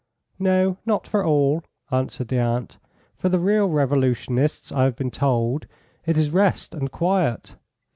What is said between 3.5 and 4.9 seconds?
revolutionists, I